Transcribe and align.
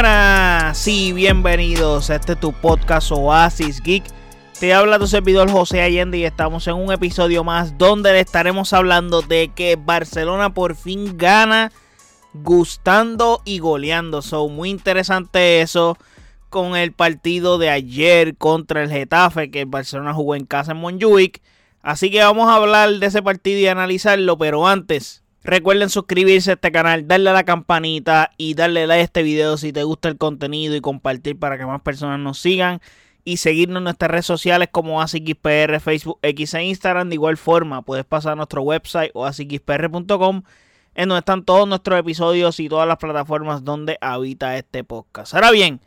Buenas 0.00 0.88
y 0.88 1.12
bienvenidos 1.12 2.08
a 2.08 2.14
este 2.14 2.34
tu 2.34 2.54
podcast 2.54 3.12
Oasis 3.12 3.82
Geek. 3.82 4.02
Te 4.58 4.72
habla 4.72 4.98
tu 4.98 5.06
servidor 5.06 5.50
José 5.50 5.82
Allende 5.82 6.16
y 6.16 6.24
estamos 6.24 6.66
en 6.68 6.76
un 6.76 6.90
episodio 6.90 7.44
más 7.44 7.76
donde 7.76 8.10
le 8.14 8.20
estaremos 8.20 8.72
hablando 8.72 9.20
de 9.20 9.52
que 9.54 9.76
Barcelona 9.76 10.54
por 10.54 10.74
fin 10.74 11.18
gana 11.18 11.70
gustando 12.32 13.42
y 13.44 13.58
goleando. 13.58 14.22
Son 14.22 14.56
muy 14.56 14.70
interesante 14.70 15.60
eso 15.60 15.98
con 16.48 16.76
el 16.76 16.92
partido 16.92 17.58
de 17.58 17.68
ayer 17.68 18.38
contra 18.38 18.82
el 18.82 18.88
Getafe 18.88 19.50
que 19.50 19.60
el 19.60 19.66
Barcelona 19.66 20.14
jugó 20.14 20.34
en 20.34 20.46
casa 20.46 20.72
en 20.72 20.78
Montjuic. 20.78 21.42
Así 21.82 22.10
que 22.10 22.20
vamos 22.20 22.48
a 22.48 22.54
hablar 22.54 22.90
de 22.90 23.04
ese 23.04 23.22
partido 23.22 23.60
y 23.60 23.66
analizarlo, 23.66 24.38
pero 24.38 24.66
antes 24.66 25.22
Recuerden 25.42 25.88
suscribirse 25.88 26.50
a 26.50 26.54
este 26.54 26.70
canal, 26.70 27.08
darle 27.08 27.30
a 27.30 27.32
la 27.32 27.44
campanita 27.44 28.32
y 28.36 28.54
darle 28.54 28.86
like 28.86 29.00
a 29.00 29.04
este 29.04 29.22
video 29.22 29.56
si 29.56 29.72
te 29.72 29.84
gusta 29.84 30.08
el 30.08 30.18
contenido 30.18 30.76
y 30.76 30.80
compartir 30.80 31.38
para 31.38 31.56
que 31.56 31.64
más 31.64 31.80
personas 31.80 32.20
nos 32.20 32.38
sigan 32.38 32.80
y 33.24 33.38
seguirnos 33.38 33.78
en 33.78 33.84
nuestras 33.84 34.10
redes 34.10 34.26
sociales 34.26 34.68
como 34.70 35.00
ASIXPR, 35.00 35.80
Facebook, 35.80 36.18
X 36.22 36.54
e 36.54 36.64
Instagram. 36.64 37.08
De 37.08 37.14
igual 37.14 37.38
forma, 37.38 37.82
puedes 37.82 38.04
pasar 38.04 38.32
a 38.32 38.36
nuestro 38.36 38.62
website 38.62 39.10
o 39.14 39.24
asixpr.com 39.24 40.42
en 40.94 41.08
donde 41.08 41.20
están 41.20 41.44
todos 41.44 41.66
nuestros 41.68 41.98
episodios 41.98 42.60
y 42.60 42.68
todas 42.68 42.86
las 42.86 42.98
plataformas 42.98 43.64
donde 43.64 43.96
habita 44.00 44.56
este 44.56 44.84
podcast. 44.84 45.34
Ahora 45.34 45.50
bien, 45.50 45.80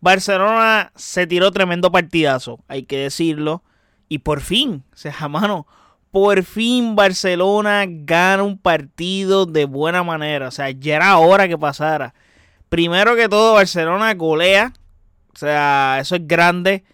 Barcelona 0.00 0.92
se 0.96 1.26
tiró 1.26 1.50
tremendo 1.52 1.92
partidazo, 1.92 2.58
hay 2.68 2.82
que 2.82 2.98
decirlo. 2.98 3.62
Y 4.08 4.18
por 4.18 4.40
fin, 4.40 4.82
se 4.92 5.12
mano, 5.30 5.66
por 6.12 6.44
fin 6.44 6.94
Barcelona 6.94 7.86
gana 7.88 8.42
un 8.42 8.58
partido 8.58 9.46
de 9.46 9.64
buena 9.64 10.04
manera. 10.04 10.48
O 10.48 10.50
sea, 10.50 10.70
ya 10.70 10.96
era 10.96 11.18
hora 11.18 11.48
que 11.48 11.58
pasara. 11.58 12.14
Primero 12.68 13.16
que 13.16 13.28
todo, 13.28 13.54
Barcelona 13.54 14.14
golea. 14.14 14.74
O 15.34 15.38
sea, 15.38 15.98
eso 16.00 16.16
es 16.16 16.28
grande. 16.28 16.84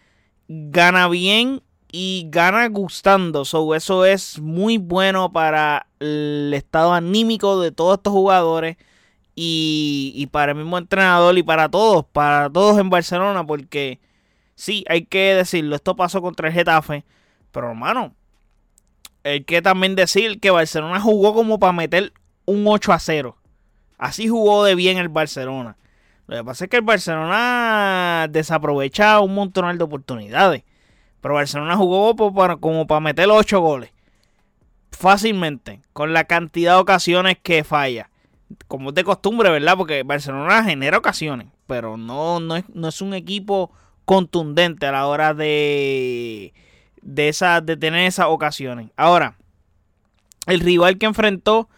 Gana 0.49 1.09
bien 1.09 1.63
y 1.91 2.29
gana 2.31 2.69
gustando. 2.69 3.43
eso 3.43 4.05
es 4.05 4.39
muy 4.39 4.79
bueno 4.79 5.33
para 5.33 5.89
el 5.99 6.53
estado 6.55 6.95
anímico 6.95 7.61
de 7.61 7.73
todos 7.73 7.99
estos 7.99 8.13
jugadores. 8.13 8.77
Y, 9.35 10.13
y 10.15 10.27
para 10.29 10.53
el 10.53 10.59
mismo 10.59 10.79
entrenador 10.79 11.37
y 11.39 11.43
para 11.43 11.69
todos. 11.69 12.05
Para 12.07 12.51
todos 12.51 12.79
en 12.79 12.89
Barcelona. 12.89 13.45
Porque 13.45 13.99
sí, 14.55 14.85
hay 14.89 15.07
que 15.07 15.35
decirlo. 15.35 15.75
Esto 15.75 15.97
pasó 15.97 16.23
contra 16.23 16.49
el 16.49 16.55
Getafe. 16.55 17.05
Pero 17.51 17.71
hermano, 17.71 18.15
hay 19.29 19.45
que 19.45 19.63
también 19.63 19.95
decir 19.95 20.41
que 20.41 20.51
Barcelona 20.51 21.01
jugó 21.01 21.35
como 21.35 21.59
para 21.59 21.73
meter 21.73 22.13
un 22.45 22.67
8 22.67 22.93
a 22.93 22.99
0. 22.99 23.37
Así 23.99 24.29
jugó 24.29 24.65
de 24.65 24.75
bien 24.75 24.99
el 24.99 25.09
Barcelona. 25.09 25.77
Lo 26.27 26.37
que 26.37 26.45
pasa 26.45 26.65
es 26.65 26.71
que 26.71 26.77
el 26.77 26.83
Barcelona 26.83 28.27
desaprovecha 28.31 29.21
un 29.21 29.35
montón 29.35 29.77
de 29.77 29.85
oportunidades. 29.85 30.63
Pero 31.21 31.35
Barcelona 31.35 31.77
jugó 31.77 32.15
como 32.61 32.87
para 32.87 33.01
meter 33.01 33.29
8 33.29 33.61
goles. 33.61 33.91
Fácilmente. 34.93 35.81
Con 35.93 36.13
la 36.13 36.25
cantidad 36.25 36.75
de 36.75 36.81
ocasiones 36.81 37.39
que 37.43 37.65
falla. 37.65 38.11
Como 38.67 38.91
es 38.91 38.95
de 38.95 39.05
costumbre, 39.05 39.51
¿verdad? 39.51 39.77
Porque 39.77 40.03
Barcelona 40.03 40.63
genera 40.65 40.99
ocasiones. 40.99 41.49
Pero 41.67 41.97
no, 41.97 42.41
no, 42.41 42.57
es, 42.57 42.65
no 42.73 42.89
es 42.89 43.03
un 43.03 43.15
equipo 43.15 43.73
contundente 44.05 44.87
a 44.87 44.93
la 44.93 45.07
hora 45.07 45.35
de 45.35 46.55
de, 47.03 47.29
esa, 47.29 47.61
de 47.61 47.77
tener 47.77 48.07
esas 48.07 48.27
ocasiones. 48.29 48.91
Ahora, 48.97 49.37
el 50.47 50.61
rival 50.61 50.99
que 50.99 51.07
enfrentó 51.07 51.69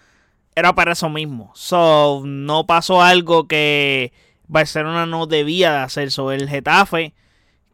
era 0.55 0.75
para 0.75 0.93
eso 0.93 1.09
mismo. 1.09 1.51
So, 1.55 2.23
no 2.25 2.67
pasó 2.67 3.03
algo 3.03 3.47
que 3.47 4.13
Barcelona 4.47 5.07
no 5.07 5.27
debía 5.27 5.73
de 5.73 5.79
hacer 5.79 6.11
sobre 6.11 6.37
el 6.37 6.49
Getafe, 6.49 7.15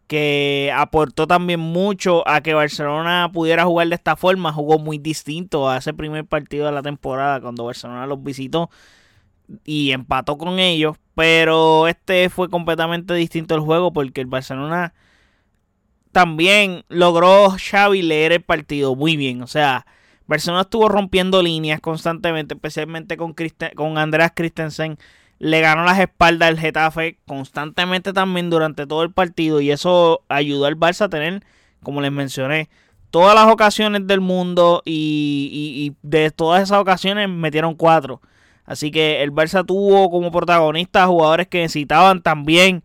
que 0.07 0.73
aportó 0.75 1.27
también 1.27 1.59
mucho 1.61 2.27
a 2.29 2.41
que 2.41 2.55
Barcelona 2.55 3.31
pudiera 3.33 3.65
jugar 3.65 3.89
de 3.89 3.97
esta 3.97 4.17
forma. 4.17 4.53
Jugó 4.53 4.79
muy 4.79 4.99
distinto 4.99 5.69
a 5.69 5.79
ese 5.79 5.95
primer 5.95 6.25
partido 6.27 6.67
de 6.67 6.73
la 6.73 6.83
temporada 6.83 7.41
cuando 7.41 7.65
Barcelona 7.65 8.07
los 8.07 8.23
visitó 8.23 8.71
y 9.65 9.93
empató 9.93 10.39
con 10.39 10.59
ellos. 10.59 10.97
Pero 11.15 11.89
este 11.89 12.29
fue 12.29 12.49
completamente 12.51 13.15
distinto 13.15 13.55
el 13.55 13.63
juego 13.63 13.93
porque 13.93 14.21
el 14.21 14.27
Barcelona 14.27 14.95
también 16.17 16.83
logró 16.89 17.51
Xavi 17.59 18.01
leer 18.01 18.33
el 18.33 18.41
partido 18.41 18.97
muy 18.97 19.19
bien. 19.19 19.43
O 19.43 19.47
sea, 19.47 19.85
Barcelona 20.27 20.63
estuvo 20.63 20.89
rompiendo 20.89 21.43
líneas 21.43 21.79
constantemente, 21.83 22.55
especialmente 22.55 23.19
con, 23.19 23.35
con 23.75 23.99
Andreas 23.99 24.33
Christensen. 24.35 24.97
Le 25.39 25.61
ganó 25.61 25.85
las 25.85 25.99
espaldas 25.99 26.49
al 26.49 26.59
Getafe 26.59 27.19
constantemente 27.27 28.15
también 28.15 28.49
durante 28.49 28.87
todo 28.87 29.03
el 29.03 29.13
partido. 29.13 29.61
Y 29.61 29.71
eso 29.71 30.23
ayudó 30.31 30.65
al 30.65 30.79
Barça 30.79 31.03
a 31.03 31.09
tener, 31.11 31.45
como 31.83 32.01
les 32.01 32.13
mencioné, 32.13 32.71
todas 33.11 33.35
las 33.35 33.53
ocasiones 33.53 34.07
del 34.07 34.23
mundo. 34.23 34.81
Y, 34.87 35.51
y 35.53 35.97
de 36.01 36.31
todas 36.31 36.63
esas 36.63 36.79
ocasiones 36.79 37.29
metieron 37.29 37.75
cuatro. 37.75 38.23
Así 38.65 38.91
que 38.91 39.23
el 39.23 39.33
Barça 39.33 39.67
tuvo 39.67 40.11
como 40.11 40.33
protagonista 40.33 41.07
jugadores 41.07 41.47
que 41.47 41.61
necesitaban 41.61 42.23
también 42.23 42.85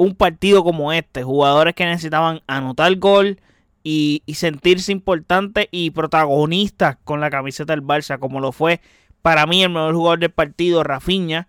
un 0.00 0.14
partido 0.14 0.64
como 0.64 0.94
este. 0.94 1.22
Jugadores 1.22 1.74
que 1.74 1.84
necesitaban 1.84 2.40
anotar 2.46 2.96
gol 2.96 3.38
y, 3.82 4.22
sentirse 4.34 4.92
importantes 4.92 5.68
y 5.70 5.90
protagonistas 5.90 6.96
con 7.04 7.20
la 7.20 7.28
camiseta 7.28 7.74
del 7.74 7.84
Barça, 7.84 8.18
como 8.18 8.40
lo 8.40 8.50
fue 8.50 8.80
para 9.20 9.44
mí 9.44 9.62
el 9.62 9.68
mejor 9.68 9.94
jugador 9.94 10.18
del 10.20 10.30
partido, 10.30 10.82
Rafinha. 10.82 11.48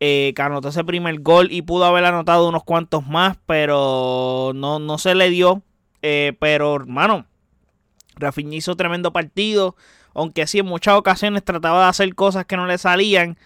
Eh, 0.00 0.32
que 0.34 0.42
anotó 0.42 0.68
ese 0.68 0.82
primer 0.82 1.20
gol 1.20 1.52
y 1.52 1.62
pudo 1.62 1.84
haber 1.84 2.04
anotado 2.04 2.48
unos 2.48 2.64
cuantos 2.64 3.06
más, 3.06 3.38
pero 3.46 4.50
no, 4.52 4.80
no 4.80 4.98
se 4.98 5.14
le 5.14 5.30
dio. 5.30 5.62
Eh, 6.02 6.36
pero, 6.40 6.74
hermano, 6.74 7.26
Rafinha 8.16 8.56
hizo 8.56 8.74
tremendo 8.74 9.12
partido, 9.12 9.76
aunque 10.14 10.48
sí 10.48 10.58
en 10.58 10.66
muchas 10.66 10.94
ocasiones 10.94 11.44
trataba 11.44 11.84
de 11.84 11.90
hacer 11.90 12.12
cosas 12.16 12.44
que 12.44 12.56
no 12.56 12.66
le 12.66 12.76
salían 12.76 13.38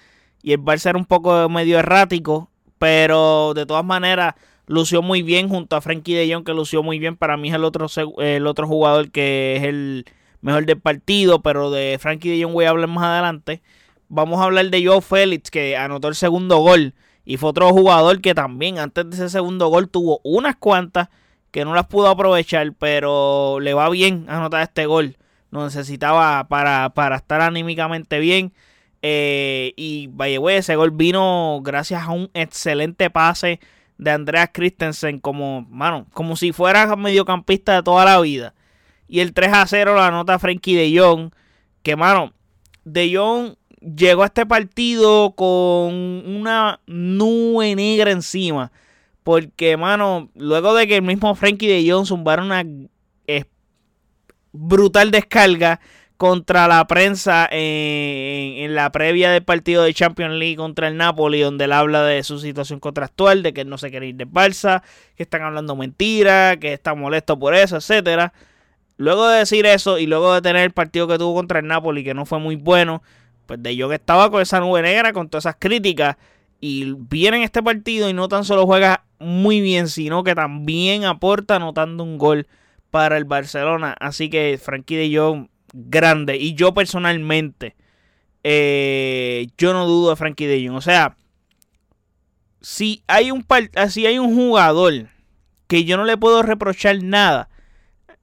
y 0.42 0.52
el 0.52 0.62
Barça 0.62 0.88
era 0.88 0.98
un 0.98 1.04
poco 1.04 1.50
medio 1.50 1.78
errático. 1.78 2.50
Pero 2.78 3.52
de 3.54 3.66
todas 3.66 3.84
maneras, 3.84 4.34
lució 4.66 5.02
muy 5.02 5.22
bien 5.22 5.48
junto 5.48 5.76
a 5.76 5.80
Frankie 5.80 6.14
de 6.14 6.32
Jong, 6.32 6.44
que 6.44 6.54
lució 6.54 6.82
muy 6.82 6.98
bien. 6.98 7.16
Para 7.16 7.36
mí 7.36 7.48
es 7.48 7.54
el 7.54 7.64
otro, 7.64 7.86
el 8.18 8.46
otro 8.46 8.66
jugador 8.66 9.10
que 9.10 9.56
es 9.56 9.64
el 9.64 10.04
mejor 10.40 10.66
del 10.66 10.80
partido. 10.80 11.42
Pero 11.42 11.70
de 11.70 11.98
Frankie 12.00 12.30
de 12.30 12.42
Jong 12.42 12.52
voy 12.52 12.64
a 12.66 12.70
hablar 12.70 12.88
más 12.88 13.04
adelante. 13.04 13.62
Vamos 14.08 14.40
a 14.40 14.44
hablar 14.44 14.70
de 14.70 14.86
Joe 14.86 15.00
Félix, 15.00 15.50
que 15.50 15.76
anotó 15.76 16.08
el 16.08 16.14
segundo 16.14 16.58
gol. 16.58 16.94
Y 17.24 17.36
fue 17.36 17.50
otro 17.50 17.68
jugador 17.70 18.22
que 18.22 18.34
también 18.34 18.78
antes 18.78 19.08
de 19.10 19.16
ese 19.16 19.28
segundo 19.28 19.68
gol 19.68 19.90
tuvo 19.90 20.20
unas 20.24 20.56
cuantas 20.56 21.08
que 21.50 21.64
no 21.64 21.74
las 21.74 21.86
pudo 21.86 22.08
aprovechar, 22.08 22.72
pero 22.72 23.60
le 23.60 23.74
va 23.74 23.90
bien 23.90 24.26
anotar 24.28 24.62
este 24.62 24.86
gol. 24.86 25.16
Lo 25.50 25.64
necesitaba 25.64 26.48
para, 26.48 26.90
para 26.90 27.16
estar 27.16 27.40
anímicamente 27.40 28.18
bien. 28.18 28.52
Eh, 29.02 29.74
y 29.76 30.08
vaya, 30.08 30.40
ese 30.50 30.76
gol 30.76 30.90
vino 30.90 31.60
gracias 31.62 32.02
a 32.02 32.10
un 32.10 32.30
excelente 32.34 33.10
pase 33.10 33.60
de 33.96 34.10
Andreas 34.10 34.50
Christensen 34.52 35.20
como, 35.20 35.62
mano, 35.62 36.06
como 36.12 36.36
si 36.36 36.52
fuera 36.52 36.94
mediocampista 36.96 37.74
de 37.74 37.82
toda 37.82 38.04
la 38.04 38.20
vida. 38.20 38.54
Y 39.08 39.20
el 39.20 39.32
3 39.32 39.52
a 39.52 39.66
0 39.66 39.94
la 39.94 40.08
anota 40.08 40.38
Frankie 40.38 40.74
de 40.74 40.98
Jong, 40.98 41.30
que 41.82 41.96
mano, 41.96 42.32
de 42.84 43.14
Jong 43.14 43.54
llegó 43.80 44.22
a 44.22 44.26
este 44.26 44.46
partido 44.46 45.32
con 45.32 45.94
una 45.94 46.80
nube 46.86 47.74
negra 47.74 48.10
encima. 48.10 48.72
Porque, 49.22 49.76
mano, 49.76 50.30
luego 50.34 50.74
de 50.74 50.86
que 50.86 50.96
el 50.96 51.02
mismo 51.02 51.34
Frankie 51.34 51.68
de 51.68 51.90
Jong 51.90 52.06
zumbara 52.06 52.42
una 52.42 52.64
brutal 54.52 55.10
descarga, 55.10 55.80
contra 56.18 56.66
la 56.66 56.84
prensa 56.88 57.48
en, 57.50 58.74
la 58.74 58.90
previa 58.90 59.30
del 59.30 59.44
partido 59.44 59.84
de 59.84 59.94
Champions 59.94 60.34
League 60.34 60.56
contra 60.56 60.88
el 60.88 60.96
Napoli, 60.96 61.40
donde 61.40 61.66
él 61.66 61.72
habla 61.72 62.02
de 62.02 62.24
su 62.24 62.40
situación 62.40 62.80
contractual, 62.80 63.44
de 63.44 63.54
que 63.54 63.60
él 63.60 63.68
no 63.68 63.78
se 63.78 63.90
quiere 63.90 64.08
ir 64.08 64.16
de 64.16 64.26
Barça, 64.26 64.82
que 65.16 65.22
están 65.22 65.42
hablando 65.42 65.76
mentiras, 65.76 66.56
que 66.56 66.72
está 66.72 66.96
molesto 66.96 67.38
por 67.38 67.54
eso, 67.54 67.76
etcétera. 67.76 68.32
Luego 68.96 69.28
de 69.28 69.38
decir 69.38 69.64
eso 69.64 69.98
y 69.98 70.06
luego 70.06 70.34
de 70.34 70.42
tener 70.42 70.64
el 70.64 70.72
partido 70.72 71.06
que 71.06 71.18
tuvo 71.18 71.34
contra 71.34 71.60
el 71.60 71.68
Napoli, 71.68 72.02
que 72.02 72.14
no 72.14 72.26
fue 72.26 72.40
muy 72.40 72.56
bueno, 72.56 73.00
pues 73.46 73.62
de 73.62 73.76
yo 73.76 73.88
que 73.88 73.94
estaba 73.94 74.28
con 74.28 74.42
esa 74.42 74.58
nube 74.58 74.82
negra, 74.82 75.12
con 75.12 75.28
todas 75.28 75.44
esas 75.44 75.56
críticas, 75.56 76.16
y 76.60 76.94
viene 76.98 77.36
en 77.36 77.42
este 77.44 77.62
partido 77.62 78.10
y 78.10 78.12
no 78.12 78.26
tan 78.26 78.44
solo 78.44 78.66
juega 78.66 79.04
muy 79.20 79.60
bien, 79.60 79.86
sino 79.86 80.24
que 80.24 80.34
también 80.34 81.04
aporta 81.04 81.56
anotando 81.56 82.02
un 82.02 82.18
gol 82.18 82.48
para 82.90 83.16
el 83.16 83.24
Barcelona. 83.24 83.94
Así 84.00 84.28
que 84.28 84.58
Frankie 84.60 84.96
de 84.96 85.16
Jong 85.16 85.48
grande. 85.72 86.36
Y 86.36 86.54
yo 86.54 86.74
personalmente, 86.74 87.76
eh, 88.44 89.48
yo 89.56 89.72
no 89.72 89.86
dudo 89.86 90.10
de 90.10 90.16
Frankie 90.16 90.46
de 90.46 90.66
Jong. 90.66 90.76
O 90.76 90.80
sea, 90.80 91.16
si 92.60 93.02
hay 93.06 93.30
un, 93.30 93.46
si 93.88 94.06
hay 94.06 94.18
un 94.18 94.34
jugador 94.34 95.08
que 95.66 95.84
yo 95.84 95.96
no 95.96 96.04
le 96.04 96.16
puedo 96.16 96.42
reprochar 96.42 97.02
nada, 97.02 97.48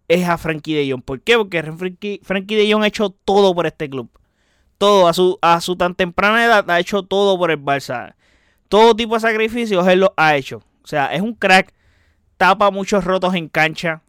es 0.07 0.27
a 0.27 0.37
Frankie 0.37 0.73
de 0.73 0.91
Jong. 0.91 1.03
¿Por 1.03 1.21
qué? 1.21 1.37
Porque 1.37 1.63
Frankie, 1.63 2.19
Frankie 2.23 2.55
de 2.55 2.71
Jong 2.71 2.83
ha 2.83 2.87
hecho 2.87 3.09
todo 3.09 3.53
por 3.55 3.65
este 3.65 3.89
club. 3.89 4.09
Todo, 4.77 5.07
a 5.07 5.13
su, 5.13 5.39
a 5.41 5.61
su 5.61 5.75
tan 5.77 5.95
temprana 5.95 6.43
edad, 6.45 6.69
ha 6.69 6.79
hecho 6.79 7.03
todo 7.03 7.37
por 7.37 7.49
el 7.49 7.61
Barça. 7.61 8.13
todo 8.67 8.95
tipo 8.95 9.15
de 9.15 9.21
sacrificios 9.21 9.87
él 9.87 10.01
lo 10.01 10.13
ha 10.17 10.35
hecho. 10.35 10.63
O 10.83 10.87
sea, 10.87 11.13
es 11.13 11.21
un 11.21 11.33
crack, 11.33 11.73
tapa 12.37 12.71
muchos 12.71 13.03
rotos 13.03 13.33
en 13.35 13.47
cancha 13.47 14.01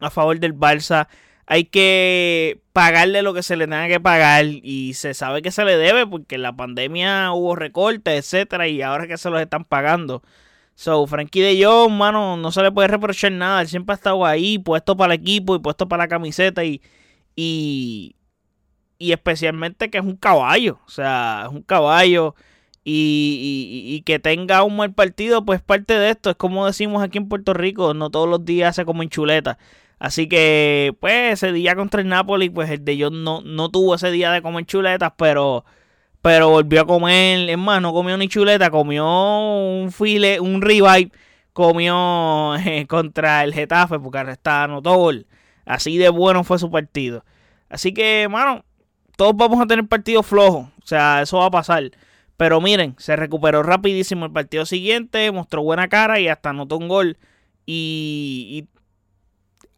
a 0.00 0.10
favor 0.10 0.38
del 0.38 0.54
Barça. 0.54 1.08
Hay 1.46 1.64
que 1.64 2.60
pagarle 2.72 3.22
lo 3.22 3.34
que 3.34 3.42
se 3.42 3.56
le 3.56 3.66
tenga 3.66 3.88
que 3.88 4.00
pagar 4.00 4.44
y 4.46 4.94
se 4.94 5.14
sabe 5.14 5.42
que 5.42 5.50
se 5.52 5.64
le 5.64 5.76
debe 5.76 6.06
porque 6.06 6.34
en 6.36 6.42
la 6.42 6.56
pandemia 6.56 7.32
hubo 7.32 7.56
recortes, 7.56 8.14
etcétera, 8.18 8.68
y 8.68 8.82
ahora 8.82 9.06
que 9.06 9.16
se 9.16 9.30
los 9.30 9.40
están 9.40 9.64
pagando. 9.64 10.22
So, 10.74 11.06
Frankie 11.06 11.40
de 11.40 11.64
Jong, 11.64 11.92
mano, 11.92 12.36
no 12.36 12.52
se 12.52 12.62
le 12.62 12.72
puede 12.72 12.88
reprochar 12.88 13.32
nada. 13.32 13.62
Él 13.62 13.68
siempre 13.68 13.94
ha 13.94 13.96
estado 13.96 14.26
ahí, 14.26 14.58
puesto 14.58 14.96
para 14.96 15.14
el 15.14 15.20
equipo 15.20 15.56
y 15.56 15.60
puesto 15.60 15.88
para 15.88 16.04
la 16.04 16.08
camiseta 16.08 16.64
y, 16.64 16.82
y, 17.34 18.16
y 18.98 19.12
especialmente 19.12 19.90
que 19.90 19.98
es 19.98 20.04
un 20.04 20.16
caballo. 20.16 20.80
O 20.86 20.90
sea, 20.90 21.44
es 21.46 21.52
un 21.52 21.62
caballo 21.62 22.34
y, 22.88 24.02
que 24.06 24.18
tenga 24.20 24.62
un 24.62 24.76
mal 24.76 24.94
partido, 24.94 25.44
pues 25.44 25.60
parte 25.60 25.98
de 25.98 26.10
esto. 26.10 26.30
Es 26.30 26.36
como 26.36 26.66
decimos 26.66 27.02
aquí 27.02 27.18
en 27.18 27.28
Puerto 27.28 27.52
Rico, 27.52 27.94
no 27.94 28.10
todos 28.10 28.28
los 28.28 28.44
días 28.44 28.76
se 28.76 28.82
en 28.82 29.08
chuleta. 29.08 29.58
Así 29.98 30.28
que, 30.28 30.94
pues, 31.00 31.34
ese 31.34 31.52
día 31.52 31.74
contra 31.74 32.00
el 32.02 32.08
Napoli, 32.08 32.50
pues 32.50 32.70
el 32.70 32.84
de 32.84 33.02
Jong 33.02 33.14
no, 33.22 33.40
no 33.42 33.70
tuvo 33.70 33.94
ese 33.94 34.10
día 34.10 34.30
de 34.30 34.42
comer 34.42 34.66
chuletas, 34.66 35.12
pero, 35.16 35.64
pero 36.22 36.50
volvió 36.50 36.82
a 36.82 36.86
comer. 36.86 37.48
Es 37.50 37.58
más, 37.58 37.80
no 37.82 37.92
comió 37.92 38.16
ni 38.16 38.28
chuleta, 38.28 38.70
comió 38.70 39.06
un 39.06 39.90
file, 39.92 40.40
un 40.40 40.60
revive, 40.62 41.10
comió 41.52 42.56
eh, 42.64 42.86
contra 42.86 43.44
el 43.44 43.54
Getafe, 43.54 43.98
porque 43.98 44.20
está 44.30 44.64
anotó 44.64 44.96
gol. 44.96 45.26
Así 45.64 45.98
de 45.98 46.08
bueno 46.10 46.44
fue 46.44 46.58
su 46.58 46.70
partido. 46.70 47.24
Así 47.68 47.92
que, 47.92 48.28
mano, 48.30 48.64
todos 49.16 49.36
vamos 49.36 49.60
a 49.60 49.66
tener 49.66 49.86
partidos 49.88 50.26
flojos. 50.26 50.68
O 50.82 50.86
sea, 50.86 51.22
eso 51.22 51.38
va 51.38 51.46
a 51.46 51.50
pasar. 51.50 51.90
Pero 52.36 52.60
miren, 52.60 52.94
se 52.98 53.16
recuperó 53.16 53.62
rapidísimo 53.62 54.26
el 54.26 54.32
partido 54.32 54.66
siguiente, 54.66 55.32
mostró 55.32 55.62
buena 55.62 55.88
cara 55.88 56.20
y 56.20 56.28
hasta 56.28 56.50
anotó 56.50 56.76
un 56.76 56.88
gol. 56.88 57.18
Y, 57.64 58.68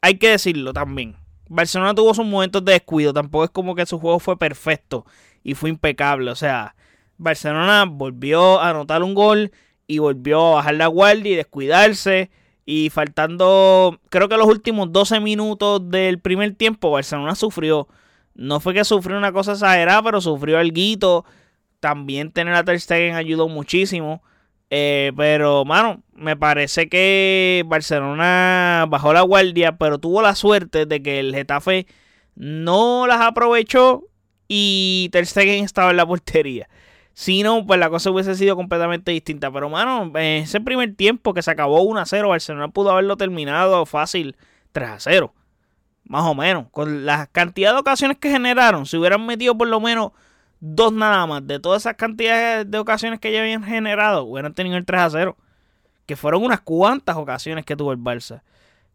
hay 0.01 0.19
que 0.19 0.31
decirlo 0.31 0.73
también. 0.73 1.17
Barcelona 1.49 1.95
tuvo 1.95 2.15
sus 2.15 2.27
momentos 2.27 2.65
de 2.65 2.73
descuido. 2.73 3.13
Tampoco 3.13 3.45
es 3.45 3.51
como 3.51 3.75
que 3.75 3.87
su 3.87 3.99
juego 3.99 4.19
fue 4.19 4.39
perfecto 4.39 5.07
y 5.43 5.55
fue 5.55 5.71
impecable. 5.71 6.31
O 6.31 6.37
sea, 6.37 6.75
Barcelona 7.17 7.85
volvió 7.89 8.61
a 8.61 8.71
anotar 8.71 9.03
un 9.03 9.15
gol 9.15 9.51
y 9.87 9.99
volvió 9.99 10.49
a 10.49 10.55
bajar 10.57 10.75
la 10.75 10.87
guardia 10.87 11.33
y 11.33 11.37
descuidarse. 11.37 12.31
Y 12.67 12.91
faltando, 12.91 13.99
creo 14.11 14.29
que 14.29 14.37
los 14.37 14.47
últimos 14.47 14.93
12 14.93 15.21
minutos 15.21 15.89
del 15.89 16.21
primer 16.21 16.55
tiempo, 16.55 16.91
Barcelona 16.91 17.35
sufrió. 17.35 17.89
No 18.35 18.61
fue 18.61 18.75
que 18.75 18.85
sufrió 18.85 19.17
una 19.17 19.33
cosa 19.33 19.53
exagerada, 19.53 20.03
pero 20.03 20.21
sufrió 20.21 20.59
algo. 20.59 21.25
También 21.81 22.31
tener 22.31 22.55
a 22.55 22.65
Ter 22.65 23.15
ayudó 23.15 23.49
muchísimo. 23.49 24.23
Eh, 24.71 25.13
pero, 25.17 25.65
mano, 25.65 26.03
me 26.15 26.37
parece 26.37 26.89
que 26.89 27.65
Barcelona 27.67 28.87
bajó 28.89 29.13
la 29.13 29.23
guardia, 29.23 29.79
pero 29.79 29.99
tuvo 29.99 30.21
la 30.23 30.35
suerte 30.35 30.87
de 30.87 31.03
que 31.03 31.21
el 31.21 31.35
Getafe 31.35 31.87
no 32.35 33.07
las 33.07 33.21
aprovechó 33.21 34.05
y 34.47 35.09
Ter 35.13 35.27
Stegen 35.27 35.65
estaba 35.65 35.91
en 35.91 35.97
la 35.97 36.07
portería. 36.07 36.69
Si 37.15 37.43
no, 37.43 37.67
pues 37.67 37.81
la 37.81 37.91
cosa 37.91 38.11
hubiese 38.11 38.37
sido 38.37 38.55
completamente 38.57 39.11
distinta. 39.11 39.51
Pero, 39.51 39.69
mano, 39.69 40.13
ese 40.19 40.61
primer 40.61 40.95
tiempo 40.95 41.35
que 41.35 41.43
se 41.43 41.51
acabó 41.51 41.83
1 41.83 42.01
a 42.01 42.07
0, 42.07 42.29
Barcelona 42.29 42.69
pudo 42.69 42.93
haberlo 42.93 43.17
terminado 43.17 43.85
fácil 43.87 44.37
3 44.73 44.89
a 44.91 45.01
0. 45.01 45.35
Más 46.05 46.23
o 46.25 46.35
menos. 46.35 46.67
Con 46.71 47.07
la 47.07 47.27
cantidad 47.27 47.73
de 47.73 47.81
ocasiones 47.81 48.19
que 48.19 48.31
generaron, 48.31 48.87
si 48.87 48.97
hubieran 48.97 49.27
metido 49.27 49.59
por 49.59 49.67
lo 49.67 49.81
menos 49.81 50.13
dos 50.61 50.93
nada 50.93 51.27
más 51.27 51.47
de 51.47 51.61
todas 51.61 51.83
esas 51.83 51.95
cantidades 51.95 52.71
de 52.71 52.79
ocasiones 52.79 53.21
que 53.21 53.33
ya 53.33 53.41
habían 53.41 53.63
generado, 53.63 54.25
hubieran 54.25 54.55
tenido 54.55 54.77
el 54.77 54.85
3 54.85 55.01
a 55.01 55.11
0. 55.11 55.37
Que 56.07 56.17
fueron 56.17 56.43
unas 56.43 56.61
cuantas 56.61 57.17
ocasiones 57.17 57.65
que 57.65 57.77
tuvo 57.77 57.93
el 57.93 57.99
Barça. 57.99 58.43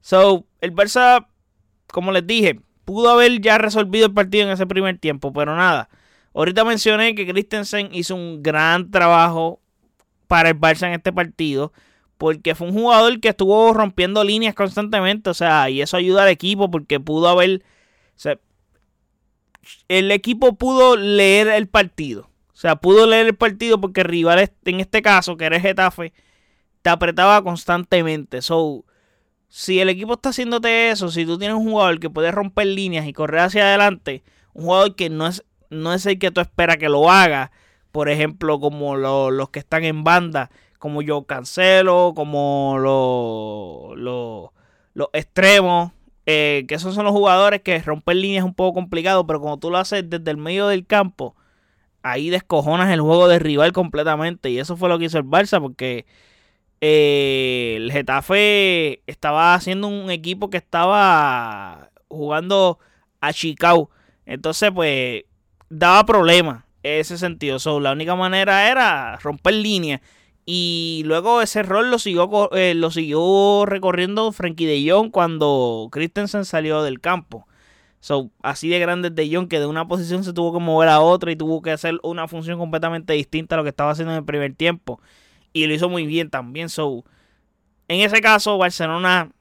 So, 0.01 0.45
el 0.62 0.74
Barça, 0.74 1.27
como 1.88 2.12
les 2.12 2.25
dije, 2.25 2.60
pudo 2.86 3.12
haber 3.12 3.39
ya 3.39 3.57
resolvido 3.57 4.07
el 4.07 4.13
partido 4.13 4.45
en 4.45 4.51
ese 4.51 4.65
primer 4.65 4.98
tiempo, 4.98 5.31
pero 5.31 5.56
nada. 5.56 5.89
Ahorita 6.33 6.65
mencioné 6.65 7.13
que 7.13 7.27
Christensen 7.27 7.89
hizo 7.94 8.15
un 8.15 8.42
gran 8.42 8.89
trabajo 8.89 9.62
para 10.27 10.50
el 10.50 10.60
Barça 10.60 10.88
en 10.88 10.94
este 10.94 11.13
partido, 11.13 11.71
porque 12.18 12.56
fue 12.56 12.68
un 12.68 12.74
jugador 12.74 13.19
que 13.19 13.30
estuvo 13.30 13.74
rompiendo 13.74 14.24
líneas 14.24 14.56
constantemente, 14.56 15.30
o 15.30 15.33
sea, 15.33 15.69
y 15.69 15.81
eso 15.81 15.98
ayuda 15.98 16.24
al 16.24 16.30
equipo 16.30 16.71
porque 16.71 17.00
pudo 17.00 17.30
haber 17.30 17.63
el 19.88 20.12
equipo 20.12 20.56
pudo 20.56 20.95
leer 20.95 21.48
el 21.48 21.68
partido. 21.68 22.30
O 22.51 22.56
sea, 22.56 22.75
pudo 22.77 23.07
leer 23.07 23.27
el 23.27 23.36
partido 23.36 23.80
porque 23.81 24.01
el 24.01 24.07
rival, 24.07 24.51
en 24.65 24.80
este 24.80 25.01
caso, 25.01 25.38
que 25.38 25.45
era 25.45 25.60
Getafe, 25.60 26.13
te 26.81 26.89
apretaba 26.89 27.44
constantemente. 27.44 28.42
So, 28.42 28.86
si 29.50 29.80
el 29.80 29.89
equipo 29.89 30.13
está 30.13 30.30
haciéndote 30.30 30.89
eso, 30.89 31.10
si 31.10 31.25
tú 31.25 31.38
tienes 31.38 31.57
un 31.57 31.69
jugador 31.69 32.00
que 32.00 32.10
puede 32.10 32.31
romper 32.31 32.68
líneas 32.68 33.06
y 33.07 33.13
correr 33.13 33.42
hacia 33.42 33.63
adelante, 33.63 34.24
un 34.54 34.65
jugador 34.65 34.95
que 34.95 35.10
no 35.10 35.27
es, 35.27 35.44
no 35.69 35.94
es 35.94 36.06
el 36.06 36.19
que 36.19 36.31
tú 36.31 36.42
esperas 36.42 36.77
que 36.77 36.89
lo 36.89 37.12
haga, 37.12 37.51
por 37.92 38.10
ejemplo, 38.10 38.60
como 38.60 38.95
los 38.95 39.50
que 39.50 39.60
están 39.60 39.83
en 39.83 40.04
banda, 40.04 40.50
como 40.80 41.01
yo 41.01 41.24
Cancelo, 41.24 42.13
como 42.15 42.75
los 44.94 45.10
extremos, 45.13 45.92
eh, 46.25 46.66
que 46.68 46.75
esos 46.75 46.96
son 46.96 47.06
los 47.06 47.14
jugadores 47.14 47.62
que 47.62 47.80
romper 47.80 48.16
líneas 48.18 48.44
es 48.44 48.46
un 48.46 48.54
poco 48.56 48.74
complicado, 48.74 49.25
pero 49.28 49.42
como 49.42 49.60
tú 49.60 49.70
lo 49.70 49.78
haces 49.78 50.10
desde 50.10 50.31
el 50.31 50.38
medio 50.38 50.68
del 50.68 50.86
campo, 50.86 51.36
ahí 52.04 52.30
descojonas 52.30 52.92
el 52.92 53.02
juego 53.02 53.28
de 53.28 53.40
rival 53.40 53.74
completamente. 53.74 54.50
Y 54.50 54.60
eso 54.60 54.78
fue 54.78 54.90
lo 54.90 55.00
que 55.00 55.06
hizo 55.06 55.18
el 55.18 55.25
Barça, 55.25 55.62
porque 55.62 56.06
eh, 56.81 57.75
el 57.78 57.92
Getafe 57.92 59.02
estaba 59.08 59.56
haciendo 59.56 59.88
un 59.88 60.12
equipo 60.12 60.50
que 60.50 60.58
estaba 60.58 61.92
jugando 62.08 62.80
a 63.22 63.34
Chicago. 63.34 63.90
Entonces, 64.25 64.72
pues, 64.74 65.24
daba 65.70 66.06
problemas 66.06 66.64
ese 66.84 67.18
sentido. 67.18 67.58
la 67.80 67.94
única 67.94 68.16
manera 68.16 68.70
era 68.70 69.18
romper 69.18 69.56
líneas. 69.56 70.02
Y 70.45 71.04
luego 71.06 71.42
ese 71.42 71.63
rol 71.63 71.90
lo 71.90 72.00
siguió, 72.00 72.51
eh, 72.54 72.74
lo 72.74 72.92
siguió 72.92 73.66
recorriendo 73.66 74.31
Frankie 74.34 74.66
de 74.66 74.90
Jong 74.90 75.10
cuando 75.12 75.88
Christensen 75.92 76.44
salió 76.45 76.84
del 76.84 77.00
campo. 77.00 77.48
So, 78.01 78.31
así 78.42 78.68
de 78.68 78.79
grande 78.79 79.10
de 79.10 79.34
Jong 79.34 79.48
que 79.48 79.60
de 79.60 79.65
una 79.65 79.88
posición 79.88 80.25
se 80.25 80.34
tuvo 80.34 80.51
que 80.51 80.60
mover 80.60 80.89
a 80.89 81.00
otra 81.00 81.32
y 81.32 81.38
tuvo 81.38 81.62
que 81.62 81.72
hacer 81.72 82.00
una 82.03 82.27
función 82.27 82.60
completamente 82.60 83.13
distinta 83.13 83.56
a 83.56 83.58
lo 83.60 83.63
que 83.63 83.70
estaba 83.70 83.91
haciendo 83.91 84.12
en 84.12 84.20
el 84.20 84.25
primer 84.25 84.53
tiempo. 84.56 85.00
Y 85.53 85.68
lo 85.68 85.74
hizo 85.74 85.88
muy 85.88 86.06
bien 86.06 86.29
también. 86.29 86.68
So, 86.68 87.06
en 87.88 88.01
ese 88.01 88.20
caso, 88.20 88.58
Barcelona, 88.58 89.32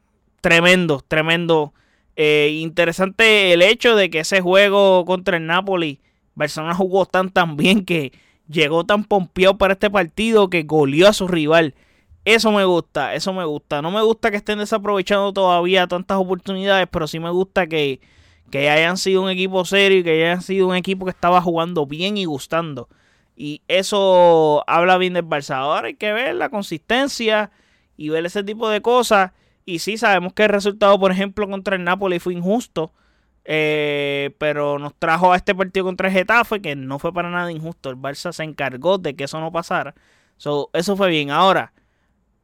tremendo, 0.40 1.02
tremendo. 1.08 1.74
Eh, 2.14 2.58
interesante 2.60 3.52
el 3.52 3.62
hecho 3.62 3.96
de 3.96 4.10
que 4.10 4.20
ese 4.20 4.40
juego 4.40 5.04
contra 5.06 5.38
el 5.38 5.46
Napoli, 5.46 6.00
Barcelona 6.34 6.74
jugó 6.74 7.06
tan 7.06 7.30
tan 7.30 7.56
bien 7.56 7.84
que 7.84 8.12
llegó 8.48 8.84
tan 8.84 9.04
pompeado 9.04 9.58
para 9.58 9.74
este 9.74 9.90
partido 9.90 10.50
que 10.50 10.62
goleó 10.62 11.08
a 11.08 11.12
su 11.12 11.28
rival. 11.28 11.74
Eso 12.24 12.52
me 12.52 12.64
gusta, 12.64 13.14
eso 13.14 13.32
me 13.32 13.44
gusta. 13.44 13.82
No 13.82 13.90
me 13.90 14.02
gusta 14.02 14.30
que 14.30 14.36
estén 14.36 14.58
desaprovechando 14.58 15.32
todavía 15.32 15.86
tantas 15.86 16.18
oportunidades, 16.18 16.86
pero 16.90 17.06
sí 17.08 17.18
me 17.18 17.30
gusta 17.30 17.66
que, 17.66 18.00
que 18.50 18.70
hayan 18.70 18.96
sido 18.96 19.22
un 19.22 19.30
equipo 19.30 19.64
serio 19.64 19.98
y 19.98 20.04
que 20.04 20.24
hayan 20.24 20.42
sido 20.42 20.68
un 20.68 20.76
equipo 20.76 21.04
que 21.04 21.10
estaba 21.10 21.40
jugando 21.42 21.86
bien 21.86 22.16
y 22.16 22.24
gustando. 22.24 22.88
Y 23.36 23.62
eso 23.66 24.62
habla 24.68 24.98
bien 24.98 25.14
del 25.14 25.24
Barça. 25.24 25.56
Ahora 25.56 25.88
hay 25.88 25.94
que 25.94 26.12
ver 26.12 26.34
la 26.36 26.48
consistencia 26.48 27.50
y 27.96 28.08
ver 28.08 28.24
ese 28.26 28.44
tipo 28.44 28.68
de 28.68 28.82
cosas. 28.82 29.32
Y 29.64 29.80
sí, 29.80 29.96
sabemos 29.96 30.32
que 30.32 30.44
el 30.44 30.50
resultado, 30.50 30.98
por 30.98 31.12
ejemplo, 31.12 31.48
contra 31.48 31.76
el 31.76 31.84
Napoli 31.84 32.18
fue 32.18 32.34
injusto. 32.34 32.92
Eh, 33.44 34.34
pero 34.38 34.78
nos 34.78 34.94
trajo 34.94 35.32
a 35.32 35.36
este 35.36 35.54
partido 35.54 35.86
contra 35.86 36.08
el 36.08 36.14
Getafe, 36.14 36.60
que 36.62 36.76
no 36.76 36.98
fue 36.98 37.12
para 37.12 37.30
nada 37.30 37.50
injusto. 37.50 37.90
El 37.90 37.96
Barça 37.96 38.32
se 38.32 38.44
encargó 38.44 38.98
de 38.98 39.14
que 39.14 39.24
eso 39.24 39.40
no 39.40 39.52
pasara. 39.52 39.94
eso 40.38 40.96
fue 40.96 41.08
bien. 41.10 41.30
Ahora, 41.30 41.72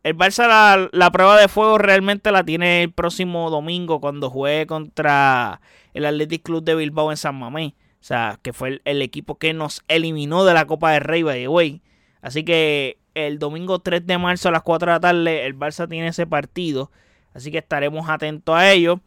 el 0.02 0.16
Barça 0.16 0.88
la, 0.92 1.10
prueba 1.10 1.40
de 1.40 1.48
fuego 1.48 1.78
realmente 1.78 2.32
la 2.32 2.44
tiene 2.44 2.84
el 2.84 2.92
próximo 2.92 3.50
domingo 3.50 4.00
cuando 4.00 4.30
juegue 4.30 4.66
contra 4.66 5.60
el 5.94 6.06
Athletic 6.06 6.42
Club 6.42 6.64
de 6.64 6.74
Bilbao 6.74 7.10
en 7.10 7.16
San 7.16 7.36
Mamés. 7.36 7.72
O 8.00 8.04
sea, 8.08 8.38
que 8.42 8.52
fue 8.52 8.80
el, 8.84 9.02
equipo 9.02 9.38
que 9.38 9.52
nos 9.52 9.82
eliminó 9.88 10.44
de 10.44 10.54
la 10.54 10.66
Copa 10.66 10.92
del 10.92 11.02
Rey, 11.02 11.22
by 11.22 11.40
the 11.40 11.48
way. 11.48 11.82
Así 12.22 12.44
que 12.44 12.98
el 13.14 13.38
domingo 13.38 13.80
3 13.80 14.06
de 14.06 14.18
marzo 14.18 14.48
a 14.48 14.52
las 14.52 14.62
4 14.62 14.86
de 14.86 14.92
la 14.94 15.00
tarde 15.00 15.46
el 15.46 15.58
Barça 15.58 15.88
tiene 15.88 16.08
ese 16.08 16.26
partido. 16.26 16.90
Así 17.34 17.50
que 17.50 17.58
estaremos 17.58 18.08
atentos 18.08 18.54
a 18.54 18.70
ello. 18.72 19.00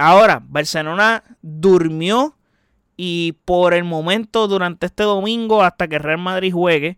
Ahora, 0.00 0.42
Barcelona 0.48 1.22
durmió 1.42 2.34
y 2.96 3.32
por 3.44 3.74
el 3.74 3.84
momento 3.84 4.48
durante 4.48 4.86
este 4.86 5.02
domingo 5.02 5.62
hasta 5.62 5.88
que 5.88 5.98
Real 5.98 6.16
Madrid 6.16 6.54
juegue, 6.54 6.96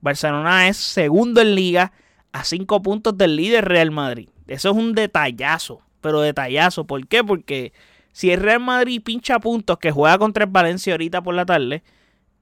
Barcelona 0.00 0.68
es 0.68 0.76
segundo 0.76 1.40
en 1.40 1.56
liga 1.56 1.92
a 2.30 2.44
cinco 2.44 2.80
puntos 2.80 3.18
del 3.18 3.34
líder 3.34 3.64
Real 3.64 3.90
Madrid. 3.90 4.28
Eso 4.46 4.70
es 4.70 4.76
un 4.76 4.94
detallazo, 4.94 5.80
pero 6.00 6.20
detallazo. 6.20 6.86
¿Por 6.86 7.08
qué? 7.08 7.24
Porque 7.24 7.72
si 8.12 8.30
el 8.30 8.40
Real 8.40 8.60
Madrid 8.60 9.02
pincha 9.02 9.40
puntos 9.40 9.78
que 9.78 9.90
juega 9.90 10.16
contra 10.18 10.44
el 10.44 10.50
Valencia 10.50 10.92
ahorita 10.92 11.22
por 11.22 11.34
la 11.34 11.46
tarde, 11.46 11.82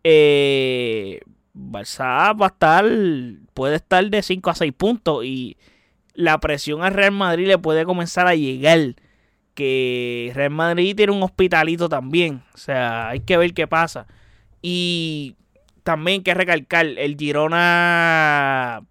eh, 0.04 1.20
Barça 1.54 2.38
va 2.38 2.46
a 2.46 2.48
estar, 2.48 2.84
puede 3.54 3.76
estar 3.76 4.04
de 4.04 4.22
5 4.22 4.50
a 4.50 4.54
6 4.56 4.72
puntos 4.74 5.24
y 5.24 5.56
la 6.12 6.38
presión 6.38 6.82
al 6.82 6.92
Real 6.92 7.12
Madrid 7.12 7.46
le 7.46 7.56
puede 7.56 7.86
comenzar 7.86 8.26
a 8.26 8.34
llegar. 8.34 8.94
Que 9.54 10.32
Real 10.34 10.50
Madrid 10.50 10.96
tiene 10.96 11.12
un 11.12 11.22
hospitalito 11.22 11.88
también. 11.88 12.42
O 12.54 12.58
sea, 12.58 13.08
hay 13.10 13.20
que 13.20 13.36
ver 13.36 13.54
qué 13.54 13.66
pasa. 13.66 14.06
Y 14.62 15.36
también 15.82 16.20
hay 16.20 16.22
que 16.22 16.34
recalcar, 16.34 16.86
el 16.86 17.16
Girona 17.16 18.82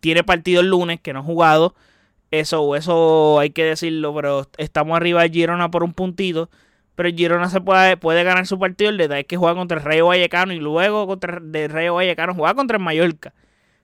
tiene 0.00 0.22
partido 0.22 0.60
el 0.60 0.68
lunes 0.68 1.00
que 1.00 1.12
no 1.12 1.20
ha 1.20 1.22
jugado. 1.22 1.74
Eso, 2.30 2.76
eso 2.76 3.38
hay 3.38 3.50
que 3.50 3.64
decirlo, 3.64 4.14
pero 4.14 4.46
estamos 4.58 4.96
arriba 4.96 5.22
de 5.22 5.30
Girona 5.30 5.70
por 5.70 5.82
un 5.82 5.94
puntito. 5.94 6.50
Pero 6.94 7.08
Girona 7.10 7.48
se 7.48 7.60
puede, 7.60 7.96
puede 7.96 8.22
ganar 8.22 8.46
su 8.46 8.58
partido. 8.58 8.90
El 8.90 8.98
detalle 8.98 9.22
es 9.22 9.26
que 9.26 9.36
juega 9.36 9.54
contra 9.54 9.78
el 9.78 9.84
Rayo 9.84 10.06
Vallecano 10.06 10.52
y 10.52 10.58
luego 10.58 11.06
contra 11.06 11.38
el 11.38 11.70
Rayo 11.70 11.94
Vallecano 11.94 12.34
juega 12.34 12.54
contra 12.54 12.76
el 12.76 12.82
Mallorca. 12.82 13.32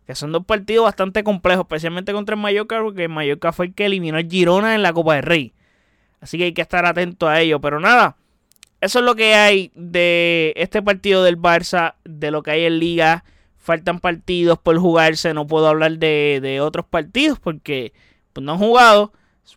Que 0.07 0.15
son 0.15 0.33
dos 0.33 0.45
partidos 0.45 0.85
bastante 0.85 1.25
complejos, 1.25 1.65
especialmente 1.65 2.13
contra 2.13 2.35
el 2.35 2.41
Mallorca, 2.41 2.81
porque 2.83 3.05
el 3.05 3.09
Mallorca 3.09 3.53
fue 3.53 3.67
el 3.67 3.75
que 3.75 3.87
eliminó 3.87 4.19
al 4.19 4.29
Girona 4.29 4.75
en 4.75 4.83
la 4.83 4.93
Copa 4.93 5.15
del 5.15 5.23
Rey. 5.23 5.55
Así 6.21 6.39
que 6.39 6.45
hay 6.45 6.53
que 6.53 6.63
estar 6.63 6.85
atento 6.87 7.29
a 7.29 7.41
ello. 7.41 7.61
Pero 7.61 7.81
nada, 7.81 8.17
eso 8.81 8.99
es 9.01 9.05
lo 9.05 9.15
que 9.15 9.35
hay 9.35 9.73
de 9.75 10.53
este 10.57 10.83
partido 10.83 11.23
del 11.23 11.39
Barça, 11.39 11.95
de 12.05 12.31
lo 12.31 12.43
que 12.43 12.53
hay 12.53 12.65
en 12.65 12.79
Liga. 12.79 13.25
Faltan 13.59 14.01
partidos 14.01 14.59
por 14.59 14.79
jugarse. 14.79 15.35
No 15.35 15.47
puedo 15.47 15.69
hablar 15.69 15.99
de, 15.99 16.41
de 16.43 16.61
otros 16.61 16.87
partidos 16.87 17.39
porque 17.39 17.93
pues, 18.33 18.45
no 18.45 18.53
han 18.53 18.59
jugado. 18.59 19.13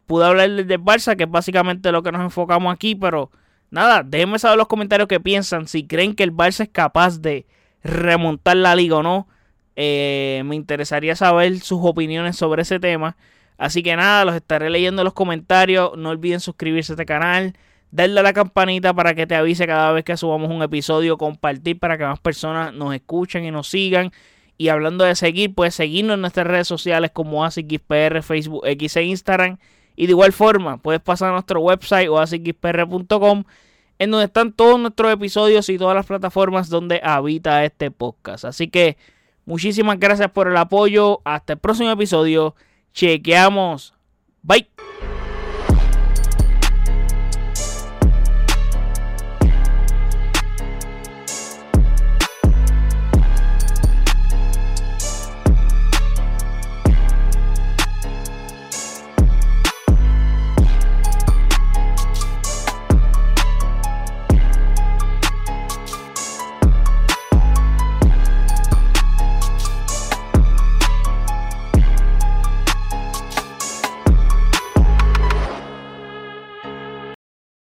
Pude 0.06 0.26
hablar 0.26 0.50
del 0.50 0.82
Barça, 0.82 1.16
que 1.16 1.24
es 1.24 1.30
básicamente 1.30 1.92
lo 1.92 2.02
que 2.02 2.12
nos 2.12 2.22
enfocamos 2.22 2.74
aquí, 2.74 2.96
pero 2.96 3.30
nada, 3.70 4.02
déjenme 4.04 4.40
saber 4.40 4.54
en 4.54 4.60
los 4.60 4.68
comentarios 4.68 5.08
qué 5.08 5.20
piensan. 5.20 5.68
Si 5.68 5.86
creen 5.86 6.16
que 6.16 6.24
el 6.24 6.34
Barça 6.34 6.62
es 6.62 6.70
capaz 6.70 7.22
de 7.22 7.46
remontar 7.84 8.58
la 8.58 8.76
liga 8.76 8.98
o 8.98 9.04
no. 9.04 9.28
Eh, 9.76 10.44
me 10.46 10.56
interesaría 10.56 11.16
saber 11.16 11.60
sus 11.60 11.80
opiniones 11.82 12.36
sobre 12.36 12.62
ese 12.62 12.80
tema. 12.80 13.18
Así 13.64 13.82
que 13.82 13.96
nada, 13.96 14.26
los 14.26 14.36
estaré 14.36 14.70
leyendo 14.70 15.04
en 15.04 15.06
los 15.06 15.14
comentarios. 15.14 15.96
No 15.96 16.10
olviden 16.10 16.42
suscribirse 16.42 16.92
a 16.92 16.96
este 16.96 17.06
canal. 17.06 17.56
Darle 17.92 18.20
a 18.20 18.24
la 18.24 18.34
campanita 18.34 18.94
para 18.94 19.16
que 19.16 19.26
te 19.26 19.36
avise 19.36 19.66
cada 19.66 19.94
vez 19.94 20.04
que 20.04 20.18
subamos 20.18 20.52
un 20.52 20.62
episodio. 20.62 21.18
Compartir 21.18 21.80
para 21.80 21.98
que 21.98 22.04
más 22.04 22.20
personas 22.20 22.74
nos 22.74 22.94
escuchen 22.94 23.46
y 23.46 23.52
nos 23.52 23.70
sigan. 23.70 24.12
Y 24.58 24.68
hablando 24.68 25.06
de 25.06 25.16
seguir, 25.16 25.56
puedes 25.56 25.76
seguirnos 25.76 26.16
en 26.16 26.22
nuestras 26.22 26.46
redes 26.46 26.68
sociales 26.68 27.12
como 27.14 27.46
ASIXPR, 27.46 28.22
Facebook, 28.22 28.64
X 28.66 28.98
e 28.98 29.04
Instagram. 29.04 29.58
Y 29.96 30.08
de 30.08 30.12
igual 30.12 30.34
forma, 30.34 30.76
puedes 30.76 31.00
pasar 31.00 31.30
a 31.30 31.32
nuestro 31.32 31.62
website 31.62 32.10
o 32.10 32.22
en 32.22 34.12
donde 34.12 34.26
están 34.26 34.52
todos 34.52 34.78
nuestros 34.78 35.14
episodios 35.14 35.70
y 35.70 35.78
todas 35.78 35.96
las 35.96 36.06
plataformas 36.06 36.68
donde 36.68 37.00
habita 37.02 37.64
este 37.64 37.92
podcast. 37.92 38.44
Así 38.44 38.68
que 38.68 38.98
muchísimas 39.46 39.98
gracias 40.02 40.30
por 40.32 40.50
el 40.50 40.58
apoyo. 40.58 41.22
Hasta 41.24 41.54
el 41.54 41.60
próximo 41.60 41.92
episodio. 41.92 42.56
Chequeamos. 42.94 43.94
Bye. 44.42 44.68